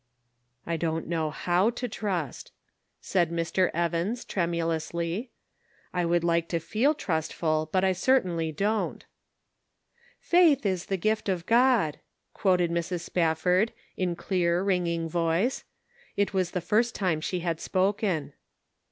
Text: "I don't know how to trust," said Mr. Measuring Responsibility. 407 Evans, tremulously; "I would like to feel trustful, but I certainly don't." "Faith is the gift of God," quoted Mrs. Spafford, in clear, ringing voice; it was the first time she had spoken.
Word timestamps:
"I 0.65 0.77
don't 0.77 1.05
know 1.05 1.29
how 1.29 1.69
to 1.69 1.87
trust," 1.87 2.51
said 3.01 3.29
Mr. 3.29 3.71
Measuring 3.71 4.09
Responsibility. 4.15 5.29
407 5.29 5.29
Evans, 5.29 5.29
tremulously; 5.29 5.31
"I 5.93 6.05
would 6.05 6.23
like 6.23 6.47
to 6.49 6.59
feel 6.59 6.95
trustful, 6.95 7.69
but 7.71 7.83
I 7.83 7.91
certainly 7.91 8.51
don't." 8.51 9.05
"Faith 10.19 10.65
is 10.65 10.87
the 10.87 10.97
gift 10.97 11.29
of 11.29 11.45
God," 11.45 11.99
quoted 12.33 12.71
Mrs. 12.71 13.01
Spafford, 13.01 13.73
in 13.95 14.15
clear, 14.15 14.63
ringing 14.63 15.07
voice; 15.07 15.65
it 16.17 16.33
was 16.33 16.49
the 16.49 16.61
first 16.61 16.95
time 16.95 17.21
she 17.21 17.41
had 17.41 17.59
spoken. 17.61 18.33